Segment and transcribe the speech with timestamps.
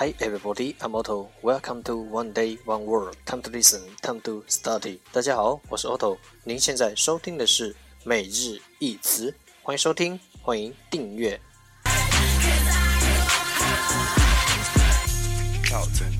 [0.00, 1.28] Hi everybody, I'm Otto.
[1.42, 3.18] Welcome to One Day One Word.
[3.26, 4.98] Time to listen, time to study.
[5.12, 6.16] 大家好，我是 Otto。
[6.42, 11.38] 您现在收听的是每日一词，欢迎收听，欢迎订阅。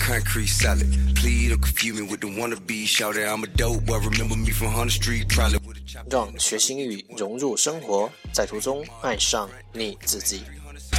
[0.00, 0.88] concrete salad.
[1.14, 2.84] Plead or confuse me with the wannabe.
[2.84, 3.86] Shout out I'm a dope.
[3.86, 5.28] Remember me from Hunter Street.
[5.28, 5.76] Probably.
[6.10, 10.42] 让学习英语融入生活，在途中爱上你自己。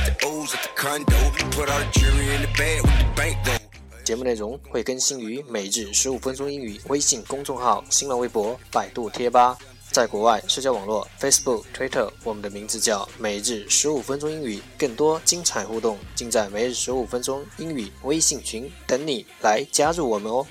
[0.05, 1.17] The O's at the condo.
[1.51, 3.59] Put all the jewelry in the bag with the bank though.
[4.03, 9.57] 节目内容会更新于每日十五分钟英语微信公众号、新浪微博、百度贴吧。
[9.91, 14.61] 在国外社交网络 Facebook、Twitter，我们的名字叫每日十五分钟英语。
[14.77, 20.47] 更多精彩互动尽在每日十五分钟英语微信群，等你来加入我们哦。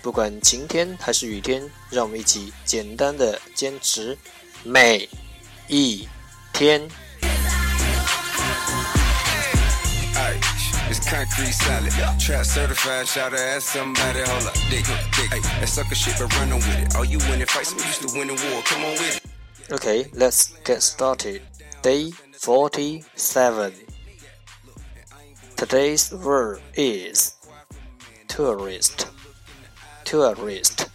[0.00, 4.16] 不管晴天还是雨天，让我们一起简单的坚持
[4.63, 5.07] 每
[5.67, 6.07] 一
[6.53, 6.81] 天。
[10.15, 10.39] Ay,
[10.89, 11.91] it's concrete salad.
[12.19, 13.07] Trap certified.
[13.07, 14.19] Shout out at somebody.
[14.21, 14.53] Hold up.
[14.69, 15.31] Dick, dick.
[15.31, 16.95] Ay, that sucker shit, but run on with it.
[16.95, 18.61] All you winning fights, we used to win the war.
[18.63, 19.73] Come on with it.
[19.73, 21.41] Okay, let's get started.
[21.81, 23.73] Day 47.
[25.55, 27.35] Today's word is
[28.27, 29.07] tourist.
[30.03, 30.89] Tourist.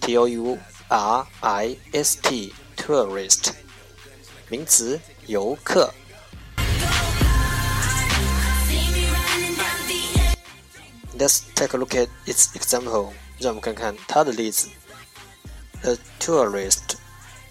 [0.00, 0.58] T O U
[0.90, 2.52] R I S T.
[2.80, 3.52] Tourist.
[4.48, 5.92] 名词，游客。
[11.18, 13.12] Let's take a look at its example.
[13.38, 14.68] 让我们看看它的例子。
[15.82, 16.96] A tourist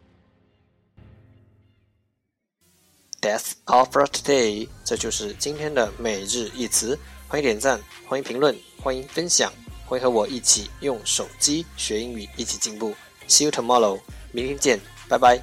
[3.21, 6.99] That's all for today，这就是今天的每日一词。
[7.28, 9.53] 欢迎点赞，欢迎评论，欢迎分享，
[9.87, 12.94] 欢迎和我一起用手机学英语，一起进步。
[13.28, 14.00] See you tomorrow，
[14.32, 15.41] 明天见，拜拜。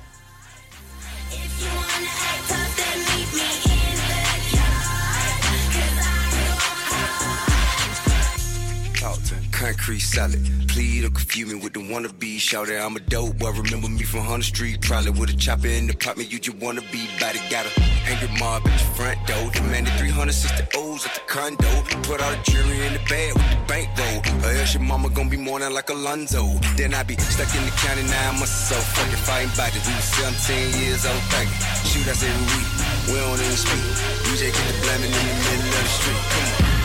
[9.52, 10.40] Concrete salad.
[10.68, 12.40] Plead or confuse me with the wannabe.
[12.40, 13.52] Shout out I'm a dope boy.
[13.52, 14.82] Remember me from Hunter Street.
[14.82, 16.32] Probably with a chopper in the apartment.
[16.32, 17.40] You just wanna be body.
[17.50, 17.72] Got a
[18.06, 19.52] angry mob at your front door.
[19.52, 21.72] Demanded 360 O's at the condo.
[22.04, 24.48] Put all the jewelry in the bag with the bank though.
[24.48, 26.46] Or else your mama gonna be mourning like Alonzo.
[26.78, 28.78] Then I be stuck in the county nine months or so.
[28.96, 29.86] Fucking fighting bodies.
[29.88, 30.10] We was
[30.46, 31.24] 17 years old.
[31.34, 31.48] Back.
[31.84, 32.70] Shoot us every week.
[33.10, 33.86] We don't even speak.
[34.26, 36.24] DJ get the blaming in the middle of the street.
[36.30, 36.79] Come on.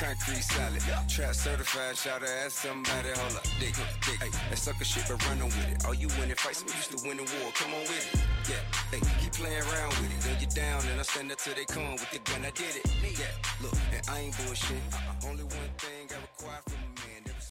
[0.00, 0.82] Concrete salad.
[1.08, 1.96] Trap certified.
[1.96, 3.12] Shout out at somebody.
[3.20, 3.44] Hold up.
[3.60, 3.76] Dick,
[4.06, 4.18] dick.
[4.24, 5.84] Ay, that sucker shit, but running with it.
[5.84, 7.52] All you winning fights, we used to win the war.
[7.52, 8.20] Come on with it.
[8.48, 10.20] Yeah, hey, keep playing around with it.
[10.24, 12.40] Then you down, and I stand up till they come with the gun.
[12.44, 12.86] I did it.
[13.04, 13.28] Yeah,
[13.62, 14.80] look, and I ain't bullshit.
[14.92, 16.89] Uh-uh, only one thing I require from